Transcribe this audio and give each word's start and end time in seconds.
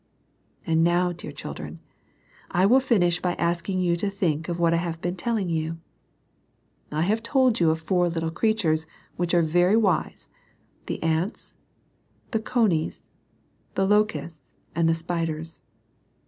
And 0.65 0.83
now, 0.83 1.11
dear 1.11 1.31
children, 1.31 1.79
I 2.49 2.65
will 2.65 2.79
finish 2.79 3.21
by 3.21 3.33
asking 3.35 3.81
you 3.81 3.95
to 3.97 4.09
think 4.09 4.49
of 4.49 4.57
what 4.59 4.73
I 4.73 4.77
have 4.77 4.99
been 4.99 5.15
telling 5.15 5.47
you. 5.47 5.77
I 6.91 7.03
have 7.03 7.21
told 7.21 7.59
you 7.59 7.69
of 7.69 7.81
four 7.81 8.09
little 8.09 8.31
creatures, 8.31 8.87
which 9.15 9.35
are 9.35 9.43
very 9.43 9.77
wise,— 9.77 10.31
^the 10.87 10.97
ants,— 11.03 11.53
the 12.31 12.39
conies,— 12.39 13.03
the 13.75 13.85
lo 13.85 14.03
custs,— 14.03 14.49
^and 14.75 14.87
the 14.87 14.95
spiders. 14.95 15.61